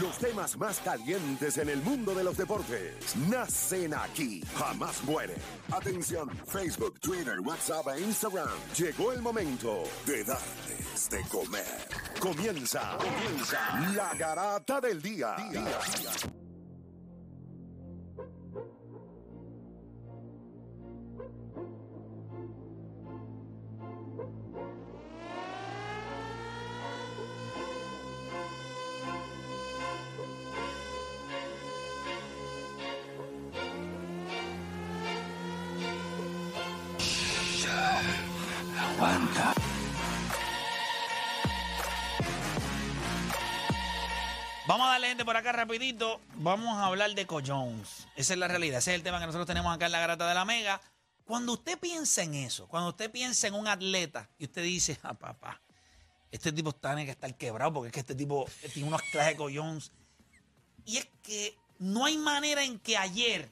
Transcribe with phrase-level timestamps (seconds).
[0.00, 5.36] Los temas más calientes en el mundo de los deportes nacen aquí, jamás mueren.
[5.72, 8.48] Atención, Facebook, Twitter, WhatsApp e Instagram.
[8.76, 11.88] Llegó el momento de darles de comer.
[12.20, 15.36] Comienza, comienza la garata del día.
[15.36, 15.72] Vamos
[16.06, 16.47] a
[45.28, 46.22] por acá rapidito.
[46.36, 48.06] Vamos a hablar de Jones.
[48.16, 48.78] Esa es la realidad.
[48.78, 50.80] Ese es el tema que nosotros tenemos acá en la garata de la Mega.
[51.26, 55.12] Cuando usted piensa en eso, cuando usted piensa en un atleta y usted dice, ah,
[55.12, 55.60] papá,
[56.32, 59.54] este tipo tiene que estar quebrado porque es que este tipo tiene unos clases de
[59.54, 59.92] Jones.
[60.86, 63.50] Y es que no hay manera en que ayer,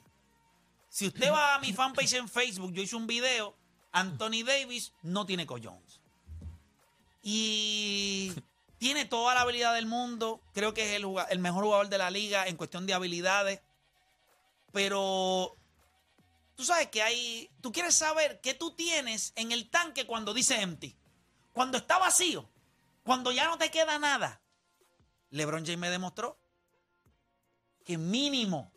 [0.89, 3.55] si usted va a mi fanpage en Facebook, yo hice un video,
[3.91, 6.01] Anthony Davis no tiene Jones.
[7.21, 8.33] Y
[8.77, 10.41] tiene toda la habilidad del mundo.
[10.53, 13.61] Creo que es el, mejor jugador de la liga en cuestión de habilidades.
[14.71, 15.57] Pero
[16.55, 17.49] tú sabes que hay.
[17.61, 20.95] Tú quieres saber qué tú tienes en el tanque cuando dice empty.
[21.53, 22.49] Cuando está vacío.
[23.03, 24.41] Cuando ya no te queda nada.
[25.29, 26.39] LeBron James me demostró
[27.83, 28.71] que mínimo.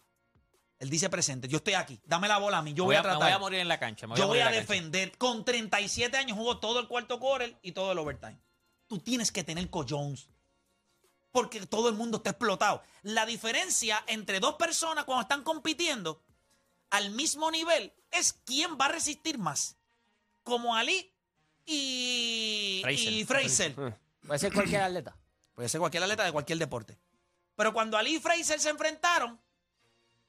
[0.78, 1.46] Él dice presente.
[1.46, 2.00] Yo estoy aquí.
[2.06, 2.72] Dame la bola a mí.
[2.72, 3.28] Yo voy, Voy a a, me tratar.
[3.28, 4.06] voy a morir en la cancha.
[4.06, 4.60] me Yo voy a en la cancha.
[4.72, 5.18] defender.
[5.18, 8.38] Con 37 años jugó todo el cuarto quarter y todo el overtime.
[8.90, 10.28] Tú tienes que tener Jones.
[11.30, 12.82] Porque todo el mundo está explotado.
[13.02, 16.20] La diferencia entre dos personas cuando están compitiendo
[16.90, 19.76] al mismo nivel es quién va a resistir más.
[20.42, 21.08] Como Ali
[21.64, 23.12] y Fraser.
[23.12, 23.74] y Fraser.
[24.26, 25.16] Puede ser cualquier atleta.
[25.54, 26.98] Puede ser cualquier atleta de cualquier deporte.
[27.54, 29.40] Pero cuando Ali y Fraser se enfrentaron,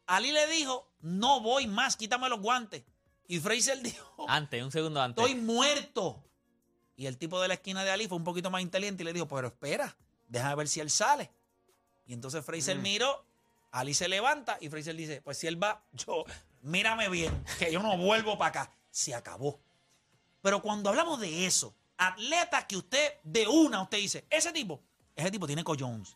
[0.05, 2.83] Ali le dijo, no voy más, quítame los guantes.
[3.27, 5.25] Y Fraser dijo, Antes, un segundo antes.
[5.25, 6.23] estoy muerto.
[7.01, 9.11] Y el tipo de la esquina de Ali fue un poquito más inteligente y le
[9.11, 9.97] dijo, pero espera,
[10.27, 11.31] déjame ver si él sale.
[12.05, 13.25] Y entonces Fraser miró,
[13.71, 16.25] Ali se levanta y Fraser dice, pues si él va, yo,
[16.61, 18.71] mírame bien, que yo no vuelvo para acá.
[18.91, 19.59] Se acabó.
[20.43, 24.79] Pero cuando hablamos de eso, atleta que usted de una, usted dice, ese tipo,
[25.15, 26.15] ese tipo tiene Jones.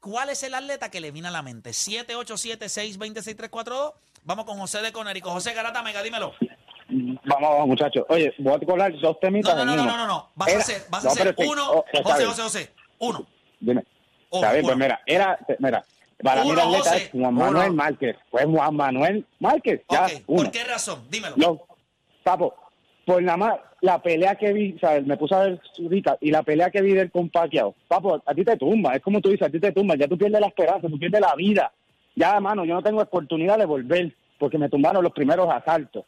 [0.00, 1.70] ¿Cuál es el atleta que le viene a la mente?
[1.70, 3.94] 787-626-342.
[4.24, 5.30] Vamos con José de Conérico.
[5.30, 6.34] José Garata Mega, dímelo.
[7.24, 8.04] Vamos abajo, muchachos.
[8.08, 9.56] Oye, voy a colar dos temitas.
[9.56, 9.92] No, no, no, no, uno.
[9.92, 10.28] no, no, no.
[10.34, 11.70] Vas a Era- hacer, vas a no, hacer uno.
[11.70, 12.24] Oh, José.
[12.24, 12.70] José, José.
[12.98, 13.26] Uno.
[13.60, 13.84] Dime.
[14.30, 14.74] Oh, Está bien, uno.
[14.74, 15.84] pues mira, era, mira,
[16.22, 16.96] para mí Uno, la atleta José.
[17.04, 18.16] es Juan Manuel Márquez.
[18.30, 20.42] Pues Juan Manuel Márquez, ya, uno.
[20.44, 21.04] ¿por qué razón?
[21.10, 21.34] Dímelo.
[21.36, 21.66] Lo-
[22.22, 22.54] papo,
[23.06, 25.06] por nada más, la pelea que vi, ¿sabes?
[25.06, 28.34] Me puse a ver ahorita, y la pelea que vi del con Pacquiao, papo, a
[28.34, 30.48] ti te tumba, es como tú dices, a ti te tumba, ya tú pierdes la
[30.48, 31.72] esperanza, tú pierdes la vida.
[32.14, 36.04] Ya, mano, yo no tengo oportunidad de volver, porque me tumbaron los primeros asaltos.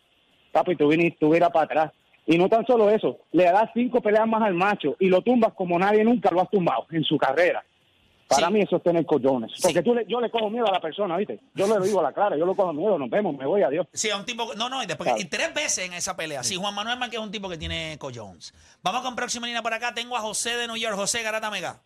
[0.53, 1.93] Papo, y tú viniste, tú vienes para atrás.
[2.27, 5.53] Y no tan solo eso, le das cinco peleas más al macho y lo tumbas
[5.55, 7.65] como nadie nunca lo ha tumbado en su carrera.
[8.29, 8.53] Para Sí.
[8.53, 9.51] mí eso es tener collones.
[9.57, 9.63] Sí.
[9.63, 11.41] Porque tú le- yo le cojo miedo a la persona, ¿viste?
[11.55, 13.89] Yo le digo a la clara, yo le cojo miedo, nos vemos, me voy, adiós.
[13.93, 14.55] Sí, a un tipo.
[14.55, 15.09] No, no, y después.
[15.09, 15.21] Claro.
[15.21, 16.45] Y tres veces en esa pelea.
[16.45, 18.55] Sí, Juan Manuel Márquez es un tipo que tiene Jones.
[18.85, 19.93] Vamos con próxima línea por acá.
[19.95, 20.95] Tengo a José de New York.
[20.95, 21.81] José Garata Mega.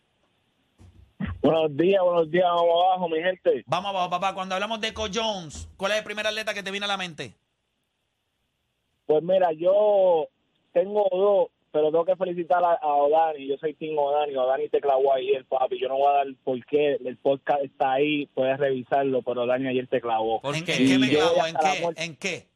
[1.41, 3.63] Buenos días, buenos días, vamos abajo, mi gente.
[3.67, 4.33] Vamos abajo, papá.
[4.35, 7.33] Cuando hablamos de Jones, ¿cuál es el primer atleta que te viene a la mente?
[9.05, 10.27] Pues mira, yo
[10.73, 13.47] tengo dos, pero tengo que felicitar a, a Odani.
[13.47, 14.35] Yo soy Team Odani.
[14.35, 15.79] Odani te clavó ayer, papi.
[15.79, 16.97] Yo no voy a dar por qué.
[17.03, 20.41] El podcast está ahí, puedes revisarlo, pero Odani ayer te clavó.
[20.41, 20.73] ¿Por ¿En qué?
[20.73, 22.03] qué, en qué me voy ¿En qué?
[22.03, 22.55] ¿En qué?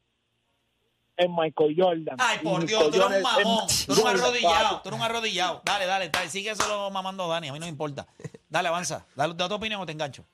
[1.20, 2.16] en Michael Jordan.
[2.18, 3.68] Ay, por Dios, tú eres un mamón.
[3.68, 4.82] Tú eres un arrodillado.
[4.82, 5.62] Tú eres un arrodillado.
[5.66, 6.30] Dale, dale, dale.
[6.30, 7.50] Sigue solo mamando a Dani.
[7.50, 8.08] A mí no me importa.
[8.50, 9.06] Dale, avanza.
[9.16, 10.26] Dale, da tu opinión o te engancho.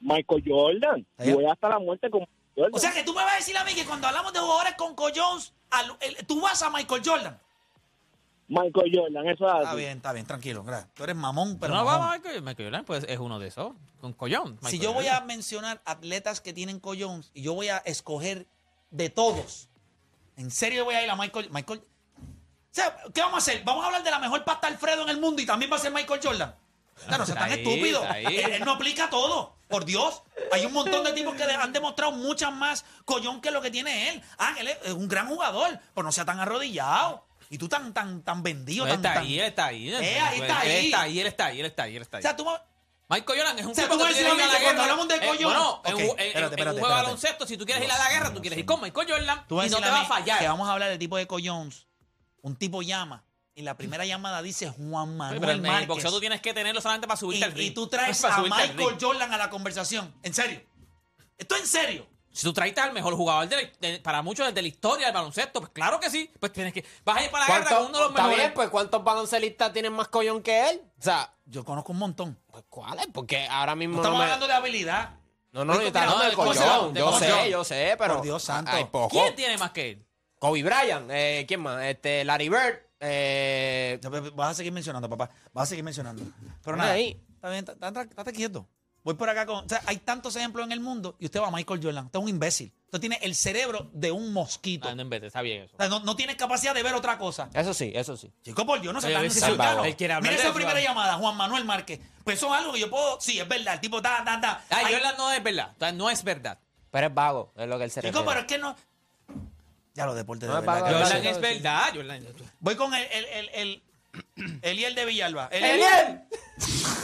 [0.00, 1.06] Michael Jordan.
[1.16, 2.26] Voy hasta la muerte con
[2.56, 2.74] Jordan.
[2.74, 4.74] O sea que tú me vas a decir a mí que cuando hablamos de jugadores
[4.74, 7.40] con Jones, al- el- tú vas a Michael Jordan.
[8.48, 10.62] Michael Jordan, eso es Está bien, está bien, tranquilo.
[10.62, 10.92] gracias.
[10.94, 12.00] Tú eres mamón, pero no mamón.
[12.00, 14.58] vamos a Michael, Michael Jordan, pues es uno de esos, con collón.
[14.68, 18.46] Si yo voy a mencionar atletas que tienen collones y yo voy a escoger
[18.90, 19.68] de todos,
[20.36, 21.48] en serio voy a ir a Michael.
[21.50, 23.62] Michael o sea, ¿qué vamos a hacer?
[23.64, 25.78] ¿Vamos a hablar de la mejor pasta Alfredo en el mundo y también va a
[25.78, 26.54] ser Michael Jordan?
[27.06, 28.02] Claro, no sea Está tan ahí, estúpido.
[28.02, 28.26] está ahí.
[28.26, 29.56] Él, él no aplica todo.
[29.68, 30.22] Por Dios.
[30.52, 33.70] Hay un montón de tipos que le han demostrado muchas más collón que lo que
[33.70, 34.22] tiene él.
[34.38, 37.26] Ah, él es un gran jugador, pero no sea tan arrodillado.
[37.48, 39.88] Y tú tan, tan, tan vendido, Él tan, está tan- ahí, él está ahí.
[39.92, 40.84] Eh, ahí está Él ahí.
[40.86, 42.22] está ahí, él está ahí, él está ahí, él está O ahí.
[42.22, 42.46] sea, tú
[43.08, 44.82] Michael Jordan es un O sea, tipo que cuando guerra.
[44.82, 47.46] hablamos de Eh, collón- bueno, en Ok, un- en- espérate, espérate, un juego de baloncesto,
[47.46, 49.80] si tú quieres ir a la guerra, tú quieres ir con Michael Jordan y no
[49.80, 50.38] te va a fallar.
[50.38, 51.86] Que vamos a hablar del tipo de collones.
[52.42, 53.22] Un tipo llama
[53.54, 55.88] y la primera llamada dice Juan Manuel pero en el Márquez.
[55.88, 57.66] boxeo tú tienes que tenerlo solamente para subirte al y, ring.
[57.68, 58.98] y tú traes Para a subirte al Michael ring.
[59.02, 60.14] Jordan a la conversación.
[60.22, 60.62] En serio.
[61.38, 62.06] Esto en serio.
[62.34, 65.14] Si tú traiste al mejor jugador de la- de- para muchos de la historia del
[65.14, 66.30] baloncesto, pues claro que sí.
[66.40, 66.82] Pues tienes que.
[67.04, 68.38] Vas a ir para la guerra con uno de los Está mejores.
[68.38, 70.80] bien, pues ¿cuántos baloncelistas tienen más collón que él?
[70.98, 72.38] O sea, Yo conozco un montón.
[72.50, 73.06] pues ¿cuáles?
[73.12, 74.24] Porque ahora No mismo estamos no me...
[74.24, 75.10] hablando de habilidad.
[75.50, 76.94] No, no, yo estaba No, hablando de de cómo se collón.
[76.94, 78.14] de Yo cómo se sé, yo sé, pero...
[78.14, 78.70] Por Dios santo.
[78.72, 79.10] Hay poco.
[79.10, 80.06] ¿Quién tiene más que él?
[80.38, 81.82] Kobe Bryant, eh, ¿quién más?
[81.84, 84.00] Este, Larry Bird, eh...
[84.34, 85.30] Vas a seguir mencionando, papá.
[85.52, 86.22] Vas a seguir mencionando.
[86.64, 86.92] Pero nada.
[86.92, 87.20] ahí.
[87.34, 88.66] Está bien, está- está- estate quieto.
[89.04, 89.64] Voy por acá con.
[89.64, 92.06] O sea, hay tantos ejemplos en el mundo y usted va a Michael Jordan.
[92.06, 92.72] Usted es un imbécil.
[92.84, 94.88] Usted tiene el cerebro de un mosquito.
[94.88, 95.74] Ah, no, en vez de- está bien eso.
[95.74, 97.50] O sea, no, no tienes capacidad de ver otra cosa.
[97.52, 98.32] Eso sí, eso sí.
[98.42, 99.20] Chico, por Dios, no se Oye, a
[99.86, 100.86] él quiere hablar Mira de esa eso, primera ¿vale?
[100.86, 101.98] llamada, Juan Manuel Márquez.
[102.22, 103.20] Pues eso es algo que yo puedo.
[103.20, 103.74] Sí, es verdad.
[103.74, 104.64] El tipo da, da, da.
[104.70, 105.72] Ay, Jordan no es verdad.
[105.74, 106.60] O sea, no es verdad.
[106.92, 108.26] Pero es vago, es lo que él se Chico, refiere.
[108.28, 108.76] pero es que no.
[109.94, 110.86] Ya los deportes No de es verdad.
[110.86, 111.90] que- Jordan es verdad.
[111.94, 112.26] Jordan.
[112.60, 115.48] Voy con el, el, el, el, Eliel de Villalba.
[115.52, 116.20] El, ¡Eliel!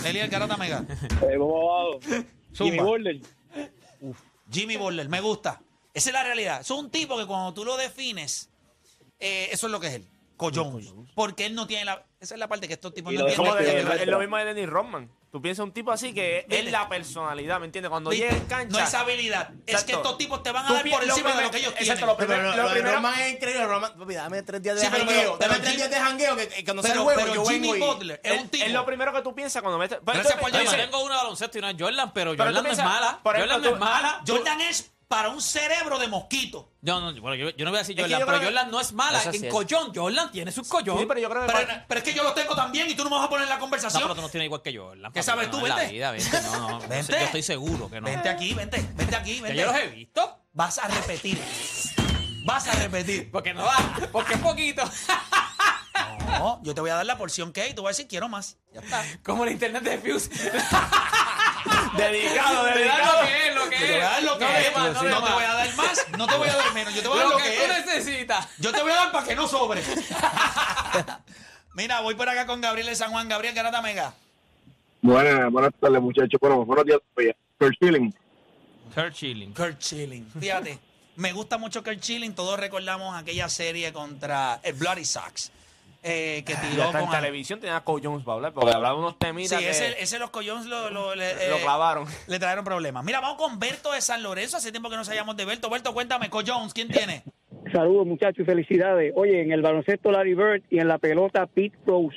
[0.04, 0.84] Eliel Garata Mega.
[1.22, 2.24] Eh.
[2.54, 2.78] Jimmy.
[2.78, 3.20] Butler.
[4.50, 5.60] Jimmy Butler, me gusta.
[5.92, 6.60] Esa es la realidad.
[6.60, 8.48] Es un tipo que cuando tú lo defines,
[9.20, 10.06] eh, eso es lo que es él.
[10.36, 11.08] Collón.
[11.14, 12.04] Porque él no tiene la.
[12.20, 14.44] Esa es la parte que estos tipos Y no lo de- es lo mismo de
[14.44, 15.10] Dennis Rodman.
[15.30, 17.90] Tú piensas un tipo así que es la personalidad, ¿me entiendes?
[17.90, 18.78] Cuando llega en cancha.
[18.78, 19.50] No es habilidad.
[19.50, 19.96] Es que Exacto.
[19.96, 22.06] estos tipos te van a dar por lo encima de lo que ellos exacto, tienen.
[22.06, 23.66] lo Pero primero- lo, lo lo primero- Roman es increíble.
[23.66, 25.36] Roman, papi, dame tres días de Sí, jangueo.
[25.36, 27.86] dame pero tres Jim- días de jangueo que, que cuando Pero, pero yo Jimmy vengo.
[27.94, 28.64] Butler es un tipo.
[28.64, 29.98] es lo primero que tú piensas cuando metes.
[30.02, 32.78] Gracias tú- por Yo tengo de baloncesto y una Jordan, pero Pero Jordan no es
[32.78, 33.20] mala.
[33.22, 34.22] Jordan no es mala.
[34.26, 36.70] Jordan es para un cerebro de mosquito.
[36.82, 38.50] No, no, bueno, yo, yo no voy a decir Es que Jordan, yo pero creo
[38.50, 39.18] que- Jordan no es mala.
[39.20, 39.52] Eso sí en es.
[39.52, 40.98] collón, Jordan tiene su collón.
[40.98, 41.52] Sí, pero yo creo que.
[41.52, 43.44] Pero, pero es que yo los tengo también y tú no me vas a poner
[43.44, 44.02] en la No, conversación.
[44.02, 45.10] pero tú no tienes igual que Jordan.
[45.12, 45.64] ¿Qué papi, sabes no, tú?
[45.64, 45.92] en la Vente.
[45.92, 46.78] vida, vente, no, no.
[46.88, 47.12] Vente.
[47.12, 48.06] Yo estoy seguro que no.
[48.06, 49.58] Vente aquí, vente, vente aquí, vente.
[49.58, 50.40] yo los he visto.
[50.52, 51.42] Vas a repetir.
[52.44, 53.30] Vas a repetir.
[53.32, 54.82] Porque no da, porque es poquito.
[56.38, 58.06] No, yo te voy a dar la porción que hay y tú vas a decir
[58.06, 58.58] quiero más.
[58.72, 59.02] Ya está.
[59.24, 60.30] Como el internet de Fuse.
[61.98, 63.22] Dedicado, dedicado.
[63.22, 64.22] lo que es, lo que es.
[64.24, 64.64] lo que no es.
[64.64, 66.94] de más, no de te voy a dar más, no te voy a dar menos.
[66.94, 67.86] Yo te voy a dar Lo lo que que tú es.
[67.86, 68.48] necesitas.
[68.58, 69.82] Yo te voy a dar para que no sobre.
[71.74, 73.28] Mira, voy por acá con Gabriel de San Juan.
[73.28, 74.12] Gabriel Garata Mega.
[75.02, 76.40] Buenas, buenas tardes, muchachos.
[76.40, 76.98] Bueno, buenos días.
[77.58, 78.14] Kurt Schilling.
[78.94, 79.52] Kurt Schilling.
[79.54, 80.30] Kurt Schilling.
[80.40, 80.78] Fíjate,
[81.16, 82.34] me gusta mucho Kurt Schilling.
[82.34, 85.52] Todos recordamos aquella serie contra el Bloody Sox.
[86.08, 87.14] Eh, que Y tiró hasta en con...
[87.14, 90.18] televisión tenía a Cole Jones para hablar, porque hablaba unos Sí, temitas que ese, ese
[90.18, 92.06] los collones lo, lo- le, lo eh, clavaron.
[92.26, 93.04] le trajeron problemas.
[93.04, 94.56] Mira, vamos con Berto de San Lorenzo.
[94.56, 95.68] Hace tiempo que no sabíamos de Berto.
[95.70, 97.22] Berto, cuéntame, Jones, ¿quién tiene?
[97.72, 99.12] Saludos, muchachos, y felicidades.
[99.16, 102.16] Oye, en el baloncesto Larry Bird y en la pelota Pete Rose.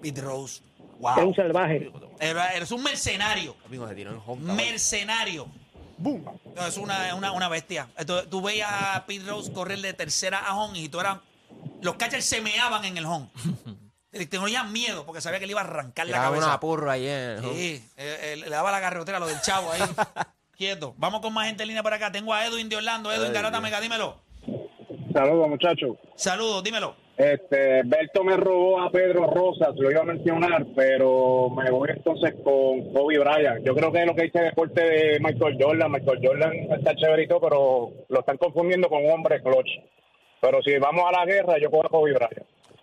[0.00, 0.62] Pete Rose.
[0.62, 1.28] Es Wow.
[1.28, 1.90] un salvaje.
[2.20, 3.54] Eres un mercenario.
[3.66, 4.54] Amigo, se tiró en home.
[4.54, 5.46] Mercenario.
[5.98, 7.88] No, es una, una, una bestia.
[8.06, 11.18] Tú, tú veías a Pete Rose correr de tercera a home y tú eras.
[11.86, 13.28] Los catchers se meaban en el home.
[14.10, 16.46] Te tenían miedo porque sabía que le iba a arrancar la cabeza.
[16.46, 17.42] una purra ahí en...
[17.42, 19.80] Sí, eh, eh, le daba la garrotera a lo del chavo ahí.
[20.56, 20.94] Quieto.
[20.96, 22.10] Vamos con más gente en línea por acá.
[22.10, 23.12] Tengo a Edwin de Orlando.
[23.12, 24.16] Edwin Garata Mega, dímelo.
[25.12, 25.96] Saludos, muchachos.
[26.16, 26.96] Saludos, dímelo.
[27.16, 32.34] Este, Berto me robó a Pedro Rosas, lo iba a mencionar, pero me voy entonces
[32.42, 33.64] con Kobe Bryant.
[33.64, 37.92] Yo creo que lo que dice deporte de Michael Jordan, Michael Jordan está chéverito, pero
[38.08, 39.68] lo están confundiendo con un hombre clutch.
[40.40, 42.14] Pero si vamos a la guerra, yo cojo a Kobe.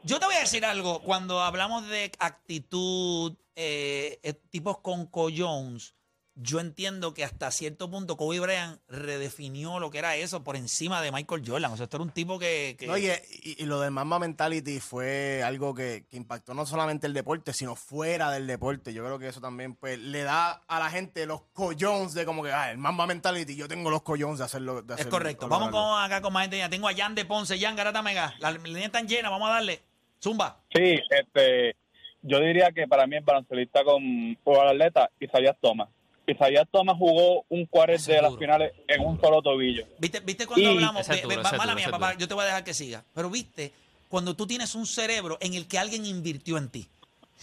[0.04, 1.02] Yo te voy a decir algo.
[1.02, 5.96] Cuando hablamos de actitud, eh, eh, tipos con collones,
[6.36, 11.02] yo entiendo que hasta cierto punto Kobe Bryant redefinió lo que era eso por encima
[11.02, 11.72] de Michael Jordan.
[11.72, 12.75] O sea, esto era un tipo que...
[12.80, 16.66] que- No, y, y- y lo del Mamba Mentality fue algo que, que impactó no
[16.66, 18.94] solamente el deporte, sino fuera del deporte.
[18.94, 22.42] Yo creo que eso también pues, le da a la gente los collones de como
[22.44, 24.82] que, ah, el Mamba Mentality, yo tengo los collones de hacerlo.
[24.82, 25.48] De es correcto.
[25.48, 26.58] Vamos con, acá con más gente.
[26.58, 27.60] Ya tengo a Jan de Ponce.
[27.60, 28.34] Jan Garata Mega.
[28.40, 29.30] La línea está llena.
[29.30, 29.82] Vamos a darle.
[30.22, 30.58] Zumba.
[30.74, 31.75] Sí, este,
[32.22, 35.90] yo diría que para mí el baloncelista con o el atleta Isaías Thomas.
[36.25, 39.86] Isaías Thomas jugó un cuarto de las finales en un solo tobillo.
[40.00, 41.08] ¿Viste, ¿Viste cuando Y- hablamos?
[41.08, 42.08] Ve- duro, ve- mala duro, mía, papá.
[42.08, 42.20] duro.
[42.20, 43.03] Yo te voy a dejar que siga.
[43.13, 43.74] Pero viste,
[44.10, 46.88] cuando tú tienes un cerebro en el que alguien invirtió en ti.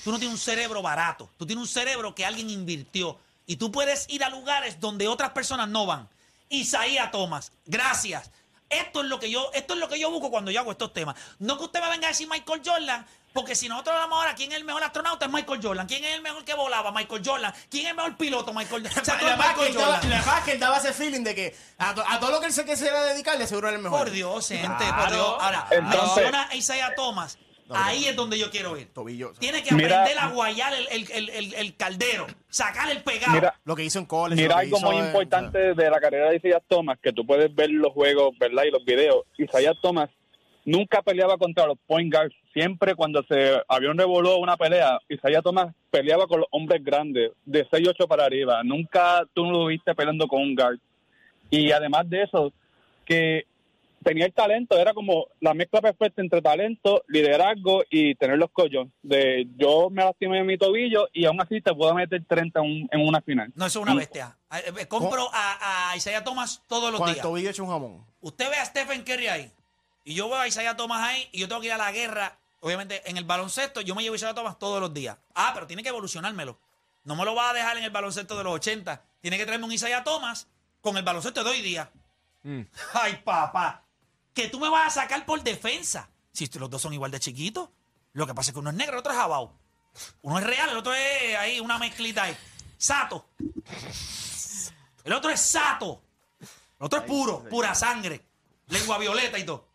[0.03, 1.29] Tú no tienes un cerebro barato.
[1.37, 3.19] Tú tienes un cerebro que alguien invirtió.
[3.47, 6.09] Y tú puedes ir a lugares donde otras personas no van.
[6.49, 8.31] Isaías Thomas, gracias.
[8.71, 10.93] Esto es lo que yo, esto es lo que yo busco cuando yo hago estos
[10.93, 11.17] temas.
[11.39, 14.51] No que usted me venga a decir Michael Jordan, porque si nosotros hablamos ahora, ¿quién
[14.53, 15.27] es el mejor astronauta?
[15.27, 15.87] Es Michael Jordan.
[15.87, 16.91] ¿Quién es el mejor que volaba?
[16.93, 17.53] Michael Jordan.
[17.71, 18.53] ¿Quién es el mejor piloto?
[18.53, 18.99] Michael Jordan.
[19.03, 20.11] O sea, tú La verdad, que Michael él daba, Jordan.
[20.11, 22.47] la verdad que él daba ese feeling de que a, to- a todo lo que
[22.47, 23.99] él se quisiera dedicarle, seguro era el mejor.
[24.01, 25.11] Por Dios, gente, por.
[25.11, 25.37] Dios.
[25.41, 27.39] Ahora, Entonces- menciona a Isaiah Thomas.
[27.73, 28.93] Ahí es donde yo quiero ir.
[28.93, 29.31] Tobillo.
[29.39, 33.33] Tiene que Mira- aprender a guayar el, el- el- el- el caldero, sacar el pegado.
[33.33, 34.43] Mira, Lo que hizo en college.
[34.43, 37.71] Mira algo muy en- importante de la carrera de Isaías Thomas, que tú puedes ver
[37.71, 38.65] los juegos, ¿verdad?
[38.65, 39.25] Y los videos.
[39.39, 40.11] Isaías Thomas
[40.65, 42.35] nunca peleaba contra los point guards.
[42.53, 47.33] Siempre cuando se había un revoló una pelea, Isaías Thomas peleaba con los hombres grandes,
[47.45, 48.63] de 6-8 para arriba.
[48.65, 50.79] Nunca tú no lo viste peleando con un guard.
[51.51, 52.53] Y además de eso,
[53.05, 53.45] que
[54.03, 58.89] tenía el talento, era como la mezcla perfecta entre talento, liderazgo y tener los collos.
[59.03, 62.89] De yo me lastimé mi tobillo y aún así te puedo meter 30 en, un-
[62.91, 63.53] en una final.
[63.55, 64.37] No, eso es una bestia.
[64.53, 67.27] Eh, eh, Compro a, a Isaiah Thomas todos los Con el días.
[67.27, 68.05] tobillo hecho un jamón.
[68.23, 69.51] Usted ve a Stephen Curry ahí,
[70.05, 72.39] y yo veo a Isaiah Thomas ahí, y yo tengo que ir a la guerra.
[72.61, 75.17] Obviamente, en el baloncesto, yo me llevo a Isaiah Thomas todos los días.
[75.35, 76.59] Ah, pero tiene que evolucionármelo.
[77.05, 79.03] No me lo va a dejar en el baloncesto de los 80.
[79.21, 80.49] Tiene que traerme un Isaiah Thomas
[80.81, 81.91] con el baloncesto de hoy día.
[82.93, 83.85] Ay, papá.
[84.35, 86.09] Que tú me vas a sacar por defensa.
[86.33, 87.69] Si los dos son igual de chiquitos.
[88.13, 89.53] Lo que pasa es que uno es negro, el otro es jabao.
[90.23, 92.37] Uno es real, el otro es ahí una mezclita ahí.
[92.77, 93.27] Sato.
[95.05, 96.03] El otro es sato.
[96.79, 98.25] El otro es puro, pura sangre.
[98.69, 99.70] Lengua violeta y todo.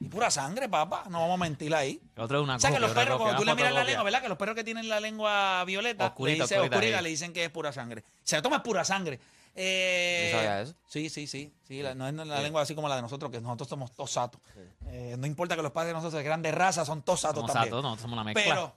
[0.00, 1.04] Y pura sangre, papá.
[1.10, 2.00] No vamos a mentir ahí.
[2.16, 4.22] Otro es una O sea que los perros, cuando tú le miras la lengua, ¿verdad?
[4.22, 7.44] Que los perros que tienen la lengua violeta, Oscurita, le dice, oscurita, le dicen que
[7.44, 8.04] es pura sangre.
[8.22, 9.18] Se toma es pura sangre.
[9.60, 10.74] Eh, ¿No sabía eso?
[10.86, 11.52] Sí, sí, sí.
[11.64, 14.40] sí la- no es la lengua así como la de nosotros, que nosotros somos tosatos.
[14.86, 17.70] Eh, no importa que los padres de nosotros de raza, son tosatos Somos también.
[17.72, 18.44] satos, nosotros somos una mezcla.
[18.44, 18.76] Pero,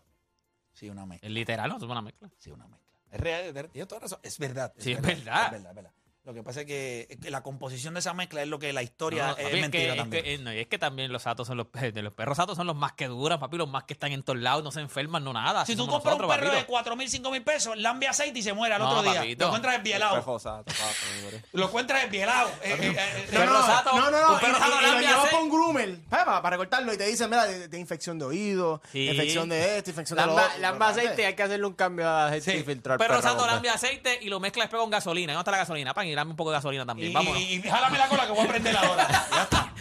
[0.73, 1.27] sí, una mezcla.
[1.27, 2.29] Es literal, nosotros somos una mezcla.
[2.39, 2.81] Sí, una mezcla.
[3.11, 4.19] Es real, es razón.
[4.23, 4.73] Es verdad.
[4.79, 5.51] Sí, es Es verdad.
[5.51, 5.91] verdad, es verdad.
[6.23, 9.23] Lo que pasa es que, la composición de esa mezcla es lo que la historia
[9.23, 10.23] No, no, es papi, es mentira que, es también.
[10.23, 12.55] que- eh, no, y es que también los satos son los, de los perros satos
[12.55, 14.81] son los más que duran, papi, los más que están en todos lados, no se
[14.81, 15.65] enferman, no nada.
[15.65, 16.67] si tú compras un perro de papito.
[16.67, 19.21] 4 mil, 5 mil pesos, lambe aceite y se muere al No, otro día.
[19.21, 19.45] papito.
[19.45, 21.43] Lo encuentras hombre.
[21.53, 22.49] Lo encuentras desvielado.
[22.61, 24.39] Eh, eh, eh, No, no, no, no, no.
[24.39, 28.19] y- lo llevas con groomer para, para recortarlo y te dicen, mira, de, de infección
[28.19, 29.09] de oído, Sí.
[29.09, 30.45] infección de esto, infección de lo otro.
[30.55, 32.97] Pero, aceite, hay que hacerle un cambio de aceite y filtrar.
[32.99, 33.53] Perro perro, sato compa.
[33.53, 35.33] cambia aceite y lo mezcla después con gasolina.
[35.33, 35.93] ¿Y ¿Dónde está la gasolina?
[35.93, 37.11] Pan, y dame un poco de gasolina también.
[37.11, 37.39] y, Vámonos.
[37.41, 39.07] y, y jálame la cola que voy a prender ahora.
[39.31, 39.73] Ya está.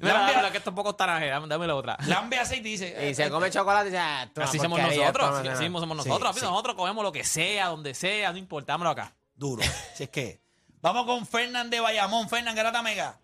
[0.00, 1.96] Mira, Lambe- dámela, que esto es un poco taraje, dame, dame la otra.
[2.06, 2.88] Lambe aceite y dice.
[2.88, 5.96] Y eh, se eh, come chocolate y dice, ah, tú Así somos nosotros, así somos
[5.96, 6.36] nosotros.
[6.36, 6.44] sí.
[6.44, 9.14] Nosotros comemos lo que sea, donde sea, no importa, dámelo acá.
[9.36, 9.62] Duro.
[9.94, 10.40] Si es que.
[10.80, 12.28] Vamos con Fernán de Bayamón.
[12.28, 13.18] Fernán Garata Mega.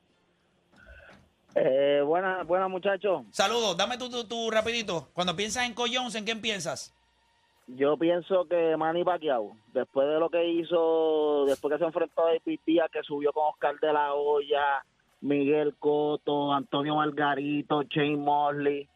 [1.54, 3.22] Eh, buena, buena muchachos.
[3.32, 3.76] Saludos.
[3.76, 5.10] Dame tu, tu, tu rapidito.
[5.12, 6.94] Cuando piensas en Coyones, ¿en quién piensas?
[7.68, 12.32] Yo pienso que Manny Pacquiao, después de lo que hizo, después que se enfrentó a
[12.32, 14.82] David Díaz, que subió con Oscar de la Hoya,
[15.20, 18.88] Miguel Coto, Antonio Margarito, Shane Mosley,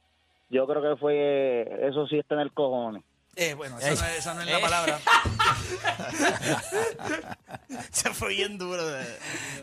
[0.49, 3.05] yo creo que fue, eso sí está en el cojones.
[3.37, 4.99] Eh, bueno, esa, no es, esa no es la palabra.
[7.91, 8.87] Se fue bien duro.
[8.87, 9.07] De...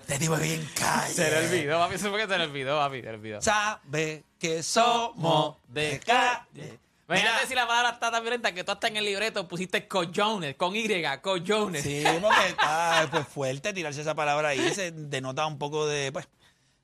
[0.07, 1.13] Te digo bien calle.
[1.13, 3.41] Se le olvidó, papi, eso fue que se le olvidó, papi, se le olvidó.
[3.41, 6.79] Sabe que somos de calle.
[7.09, 10.55] Imagínate si la palabra está tan violenta que tú hasta en el libreto pusiste cojones,
[10.55, 10.87] con Y,
[11.21, 11.83] cojones.
[11.83, 14.73] Sí, porque está pues, fuerte tirarse esa palabra ahí.
[14.73, 16.27] Se denota un poco de, pues,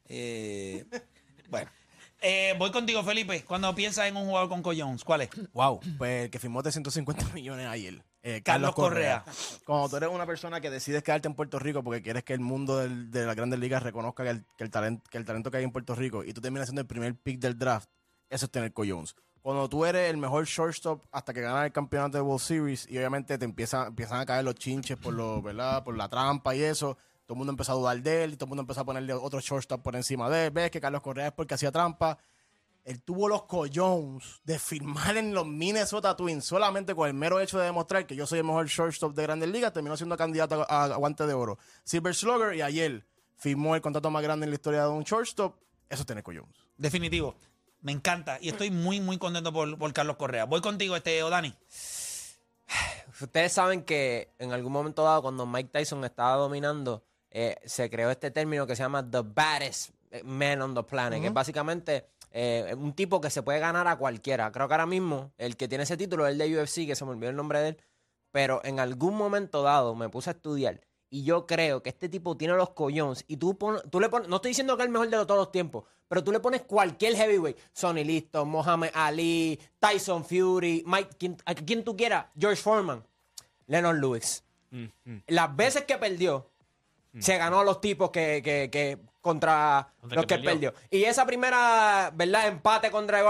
[0.07, 0.85] eh,
[1.49, 1.69] bueno.
[2.21, 3.43] Eh, voy contigo, Felipe.
[3.43, 5.29] Cuando piensas en un jugador con Coyones, ¿cuál es?
[5.53, 8.01] Wow, pues el que firmó de 150 millones ayer.
[8.23, 9.23] eh, Carlos Carlos Correa.
[9.63, 12.39] Cuando tú eres una persona que decides quedarte en Puerto Rico porque quieres que el
[12.39, 15.51] mundo del- de las grandes ligas reconozca que el, que el talento, que el talento
[15.51, 17.89] que hay en Puerto Rico y tú terminas siendo el primer pick del draft,
[18.29, 19.13] eso es tener Coyones.
[19.45, 22.97] Cuando tú eres el mejor shortstop hasta que ganas el campeonato de World Series y
[22.97, 25.83] obviamente te empiezan, empiezan a caer los chinches por, lo, ¿verdad?
[25.83, 26.97] por la trampa y eso,
[27.27, 29.39] todo el mundo empezó a dudar de él todo el mundo empezó a ponerle otro
[29.39, 30.51] shortstop por encima de él.
[30.51, 32.17] Ves que Carlos Correa es porque hacía trampa.
[32.85, 37.59] él tuvo los collones de firmar en los Minnesota Twins solamente con el mero hecho
[37.59, 40.85] de demostrar que yo soy el mejor shortstop de Grandes Ligas, terminó siendo candidato a,
[40.85, 41.59] a guante de oro.
[41.83, 43.05] Silver Slugger y ayer
[43.37, 45.55] firmó el contrato más grande en la historia de un shortstop.
[45.87, 46.55] Eso tiene collones.
[46.79, 47.35] Definitivo.
[47.85, 48.39] Me encanta.
[48.41, 50.45] Y estoy muy, muy contento por, por Carlos Correa.
[50.45, 51.53] Voy contigo, este Odani.
[53.21, 58.09] Ustedes saben que en algún momento dado, cuando Mike Tyson estaba dominando, eh, se creó
[58.09, 59.91] este término que se llama The Baddest
[60.23, 63.97] Man on the Planet, que es básicamente eh, un tipo que se puede ganar a
[63.97, 64.51] cualquiera.
[64.51, 67.05] Creo que ahora mismo el que tiene ese título es el de UFC, que se
[67.05, 67.77] me olvidó el nombre de él,
[68.31, 70.81] pero en algún momento dado me puse a estudiar
[71.15, 74.27] y yo creo que este tipo tiene los collones y tú, pon- tú le pones,
[74.27, 76.63] no estoy diciendo que es el mejor de todos los tiempos, pero tú le pones
[76.63, 82.61] cualquier heavyweight, Sonny Liston, Mohamed Ali, Tyson Fury, Mike, quien, a quien tú quieras, George
[82.61, 83.03] Foreman,
[83.67, 84.43] Lennon Lewis.
[85.27, 86.49] Las veces que perdió,
[87.19, 90.73] se ganó a los tipos que, que- que contra Contra los que que perdió.
[90.73, 90.87] perdió.
[90.99, 92.47] Y esa primera, ¿verdad?
[92.47, 93.23] Empate contra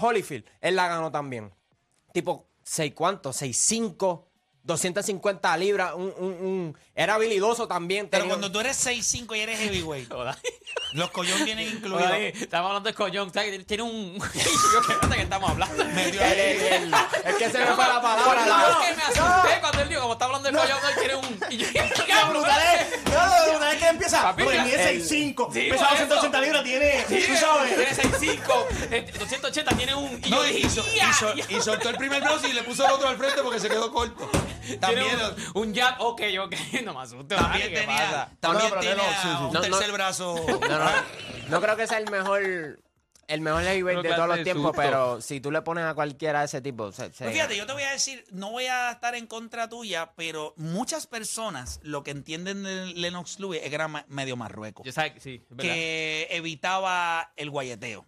[0.00, 1.52] Holyfield, él la ganó también.
[2.12, 3.34] Tipo, ¿seis cuántos?
[3.36, 4.28] ¿Seis cinco?
[4.66, 5.92] 250 libras.
[5.94, 8.08] Un, un, un- Era habilidoso también.
[8.08, 10.10] Pero tenía- cuando tú eres 6'5 y eres heavyweight,
[10.92, 12.10] los collones vienen incluidos.
[12.10, 13.32] Oye, Estamos hablando de collón.
[13.32, 13.66] ¿sabes?
[13.66, 14.14] Tiene un.
[14.18, 15.84] Yo que qué estamos hablando.
[15.84, 16.40] Metió El, ahí.
[16.40, 16.94] el- el-
[17.24, 18.46] es que se me fue la palabra.
[18.46, 21.00] No, la- es que me asusté cuando él dijo, como está hablando de collón, no
[21.00, 21.40] quiere un.
[21.50, 21.66] Y yo,
[22.26, 23.12] Lo brutal es, no,
[23.46, 24.22] lo brutal es que empieza.
[24.22, 24.48] Papi, el-
[25.02, 25.52] 6'5.
[25.52, 26.40] Sí, Pesa por 280 eso.
[26.44, 27.04] libras, tiene.
[27.08, 27.76] Sí, Tú sabes.
[27.76, 30.20] Tiene 6'5, eh, 280, tiene un.
[30.24, 33.60] Y No, yo soltó el primer brazo y le puso el otro al frente porque
[33.60, 34.28] se quedó corto.
[34.80, 36.54] También, Tiene un, un jab, ok, ok,
[36.84, 37.34] no me asusto.
[37.36, 38.30] también ¿qué tenía, pasa?
[38.40, 39.28] también No, tenía no, sí, sí.
[39.28, 39.60] un No, no.
[39.60, 40.34] tercer brazo.
[40.48, 40.90] No, no,
[41.48, 42.80] no creo que sea el mejor
[43.28, 46.44] el mejor heavyweight de todos los tiempos, pero si tú le pones a cualquiera de
[46.44, 49.16] ese tipo, se, se- Pues fíjate, yo te voy a decir, no voy a estar
[49.16, 53.88] en contra tuya, pero muchas personas lo que entienden de Lennox Lewis es que era
[54.06, 54.84] medio marrueco.
[54.84, 55.62] Yo sabes, que sí, es verdad.
[55.74, 58.06] que evitaba el guayeteo.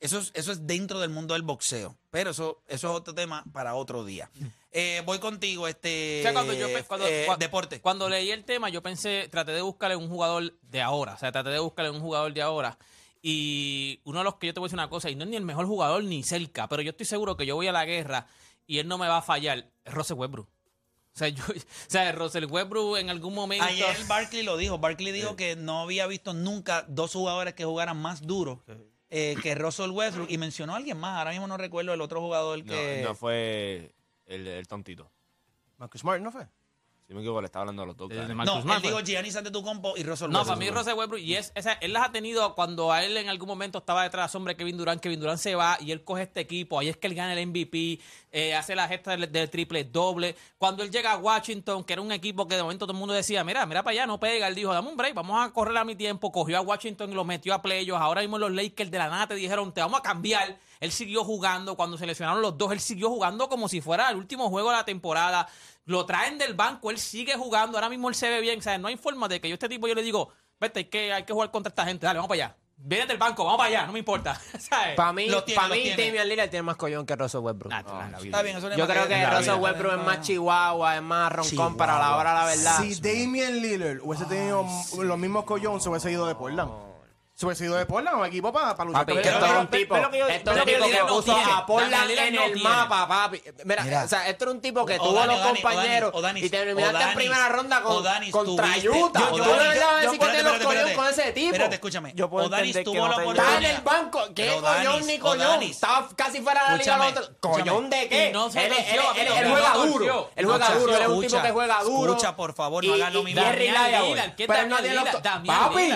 [0.00, 1.96] Eso es, eso es dentro del mundo del boxeo.
[2.10, 4.30] Pero eso, eso es otro tema para otro día.
[4.70, 7.80] Eh, voy contigo, este O sea, cuando yo pe- cuando, eh, deporte.
[7.80, 11.14] Cuando leí el tema, yo pensé, traté de buscarle un jugador de ahora.
[11.14, 12.78] O sea, traté de buscarle un jugador de ahora.
[13.22, 15.30] Y uno de los que yo te voy a decir una cosa, y no es
[15.30, 17.84] ni el mejor jugador ni cerca, pero yo estoy seguro que yo voy a la
[17.84, 18.26] guerra
[18.66, 20.46] y él no me va a fallar, es Russell Westbrook.
[20.48, 23.64] O sea, yo, o sea, Russell Westbrook en algún momento.
[23.64, 24.78] Ayer Barkley lo dijo.
[24.78, 28.62] Barkley dijo que no había visto nunca dos jugadores que jugaran más duro
[29.10, 30.30] eh, que Russell Westbrook.
[30.30, 31.18] Y mencionó a alguien más.
[31.18, 33.02] Ahora mismo no recuerdo el otro jugador No, que.
[33.04, 33.94] no fue
[34.26, 35.10] el, el tontito.
[35.78, 36.46] Marcus Smart, ¿no fue?
[37.08, 38.10] Si me equivoco, le estaba hablando a los dos.
[38.10, 38.36] de caras.
[38.36, 39.06] Marcus no, él Smart, dijo pues.
[39.06, 40.58] Giannis Antetokounmpo y Russell No, Westbrook.
[40.58, 43.30] para mí Russell Westbrook, y es, esa, él las ha tenido cuando a él en
[43.30, 45.90] algún momento estaba detrás de la sombra de Kevin Durant, Kevin Durant se va y
[45.92, 47.98] él coge este equipo, ahí es que él gana el MVP,
[48.30, 50.36] eh, hace la gesta del, del triple doble.
[50.58, 53.14] Cuando él llega a Washington, que era un equipo que de momento todo el mundo
[53.14, 55.78] decía, mira, mira para allá, no pega, él dijo, dame un break, vamos a correr
[55.78, 58.90] a mi tiempo, cogió a Washington y lo metió a playoffs, ahora mismo los Lakers
[58.90, 60.58] de la nada te dijeron, te vamos a cambiar.
[60.78, 64.16] Él siguió jugando, cuando se lesionaron los dos, él siguió jugando como si fuera el
[64.16, 65.48] último juego de la temporada.
[65.88, 68.58] Lo traen del banco, él sigue jugando, ahora mismo él se ve bien.
[68.58, 70.28] O sea, no hay forma de que yo a este tipo yo le digo,
[70.60, 72.56] vete, hay que, hay que jugar contra esta gente, dale, vamos para allá.
[72.76, 74.34] Viene del banco, vamos para allá, no me importa.
[74.58, 74.96] ¿Sabes?
[74.96, 76.04] Para mí, Los tiene, pa' los mí tiene.
[76.04, 77.72] Damian Lillard tiene más collón que Russell Westbrook.
[77.72, 78.18] Ah, vida.
[78.22, 79.54] Está bien, eso no es Yo creo que Russell.
[79.54, 81.76] Westbrook es más chihuahua, es más roncón, Chihuahua.
[81.78, 82.78] pero a la hora de la verdad.
[82.82, 84.66] Si Damian Lillard hubiese tenido
[85.02, 86.70] los mismos collones, se hubiese ido de Portland.
[87.40, 89.06] Ido de Portland, un equipo para, para luchar.
[89.06, 92.56] Papi, esto es un tipo, esto es un tipo que puso a Portland en el
[92.60, 93.42] mapa, papi.
[93.64, 94.04] Mira, Mira.
[94.04, 96.20] o sea, esto era un tipo que O tuvo Dani, los o Dani, compañeros o
[96.20, 98.76] Dani, y terminaste o en primera ronda con, o Dani, contra Utah.
[98.78, 100.94] yo- Yo, yo- no le voy a yo- decir que tiene los espérate.
[100.94, 101.46] con ese tipo.
[101.52, 102.12] Espérate, escúchame.
[102.16, 103.70] Yo puedo Odanis tuvo la tenga- Está en oportunidad.
[103.70, 104.20] el banco.
[104.34, 105.62] ¿Qué collón ni o collón?
[105.62, 106.76] Estaba casi fuera de la
[107.12, 107.30] liga.
[107.38, 108.26] ¿Collón de qué?
[108.26, 108.32] Él,
[109.48, 110.30] juega duro.
[110.34, 110.96] Él juega duro.
[110.96, 112.12] Él es un tipo que juega duro.
[112.12, 113.42] escucha, por favor, no Y- hagas lo y mismo.
[115.46, 115.92] Papi.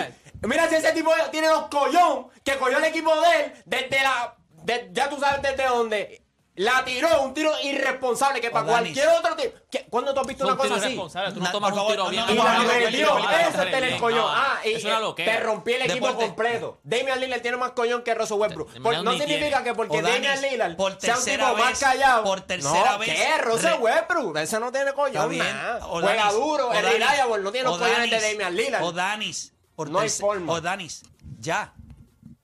[0.47, 4.35] Mira si ese tipo tiene los collón que cogió el equipo de él desde la...
[4.63, 6.19] de- ya tú sabes desde dónde.
[6.55, 9.57] La tiró, un tiro irresponsable que para cualquier otro tipo...
[9.71, 10.95] ¿Qué- ¿Cuándo tú has visto Es una cosa así?
[11.33, 12.23] tú no tomas un tiro bien.
[12.27, 14.19] no, Y no, la no, no, metió, eso te el collón.
[14.19, 14.83] no, Ah, y es
[15.15, 16.25] te rompí el equipo Deporte.
[16.27, 16.79] completo.
[16.83, 18.71] Damian Lillard tiene más collón que Russell Westbrook.
[18.77, 19.63] No ni significa tiene.
[19.63, 22.23] que porque Damian Lillard por sea un tipo más callado.
[22.23, 23.37] por tercera no, vez, ¿qué?
[23.39, 24.37] Russell Westbrook.
[24.37, 25.35] Ese no tiene collón
[25.81, 26.71] Juega duro.
[26.71, 28.83] El reliable no tiene los collones de Damian Lillard.
[28.83, 30.51] Odanis, por No hay forma.
[30.53, 31.03] Odanis,
[31.39, 31.73] ya.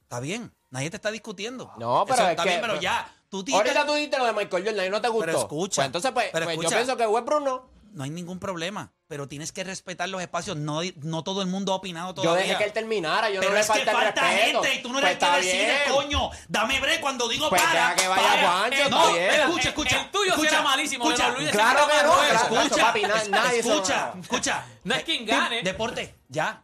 [0.04, 0.52] Está bien.
[0.72, 1.72] Nadie te está discutiendo.
[1.78, 3.12] No, pero Eso es está que- bien, pero pero- ya.
[3.30, 5.26] Tú dijiste- Ahorita tú dijiste lo de Michael Jordan y no te gustó.
[5.26, 7.80] Pero escucha, Pues entonces, pues, pero pues yo pienso que Westbrook no.
[7.92, 10.56] No hay ningún problema, pero tienes que respetar los espacios.
[10.58, 12.44] No, no todo el mundo ha opinado Yo todavía.
[12.46, 13.30] dejé que él terminara.
[13.32, 15.12] Yo pero no le es que falta el gente y tú no Pues eres el
[15.12, 15.92] está que decide, bien.
[15.92, 16.30] coño.
[16.48, 17.96] Dame break cuando digo Pues para.
[17.96, 18.48] que vaya para.
[18.48, 19.26] Juancho, Eh, no, bien.
[19.32, 20.02] escucha, El- escucha.
[20.02, 24.66] el tuyo escucha, será malísimo, Escucha, Luis Claro que no, escucha, escucha, escucha.
[24.84, 25.62] No es quien gane.
[25.64, 26.62] Deporte, ya.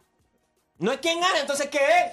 [0.78, 2.12] No es quien gana, entonces ¿qué es?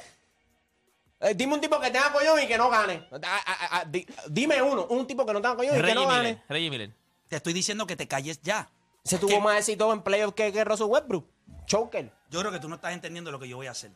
[1.30, 3.08] Eh, dime un tipo que tenga collón y que no gane.
[3.12, 3.17] A-
[3.52, 6.41] a- a- di- dime uno, un tipo que no tenga collón y que no gane.
[6.49, 6.91] Reggie Miller.
[7.30, 8.69] Te estoy diciendo que te calles ya.
[9.04, 11.28] Se tuvo más éxito en playoffs que, que Russell Westbrook.
[11.65, 12.12] Choker.
[12.30, 13.91] Yo creo que tú no estás entendiendo lo que yo voy a hacer.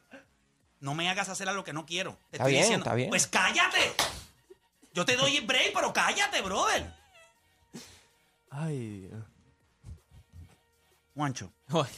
[0.80, 2.12] No me hagas hacer algo que no quiero.
[2.30, 2.84] Te Está estoy bien, diciendo.
[2.86, 3.10] está bien.
[3.10, 3.93] Pues cállate.
[4.93, 6.93] Yo te doy el break, pero cállate, brother.
[8.49, 9.23] Ay, Dios.
[11.15, 11.51] Juancho.
[11.69, 11.91] Ay,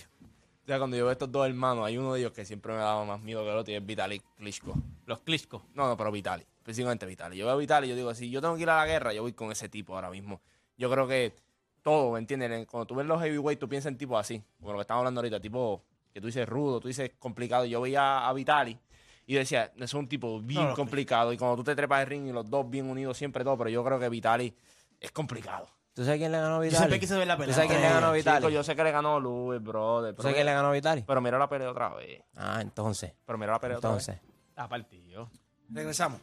[0.69, 3.03] sea, cuando yo veo estos dos hermanos, hay uno de ellos que siempre me daba
[3.05, 4.73] más miedo que el otro y es Vitalik Klitschko.
[5.05, 5.65] los Klitschko.
[5.73, 6.45] No, no, pero Vitali.
[6.57, 7.37] Específicamente Vitali.
[7.37, 9.13] Yo veo a Vitali y yo digo, si yo tengo que ir a la guerra,
[9.13, 10.41] yo voy con ese tipo ahora mismo.
[10.77, 11.33] Yo creo que
[11.81, 12.67] todo, ¿me entiendes?
[12.67, 14.43] Cuando tú ves los heavyweight, tú piensas en tipos así.
[14.59, 17.65] Como lo que estamos hablando ahorita, tipo que tú dices rudo, tú dices complicado.
[17.65, 18.77] Yo veía a Vitali
[19.25, 21.33] y yo decía, es un tipo bien No, complicado.
[21.33, 23.57] Y cuando tú te trepas el ring y los dos bien unidos, siempre todo.
[23.57, 24.53] Pero yo creo que Vitali
[24.99, 25.67] es complicado.
[25.93, 26.77] ¿Tú sabes quién le ganó a Vitali?
[26.77, 28.11] siempre quise ver la ¿Tú pelea sabes quién le ganó a.
[28.13, 28.37] Vitali?
[28.37, 30.15] Chico, yo sé que le ganó Luis, brother.
[30.15, 31.03] ¿Tú sabes quién le ganó a Vitali?
[31.05, 32.21] pero mira la pelea otra vez.
[32.35, 33.13] Ah, entonces.
[33.25, 34.07] Pero mira la pelea otra vez.
[34.07, 34.29] Entonces.
[34.49, 35.29] Está partido.
[35.69, 36.21] Regresamos.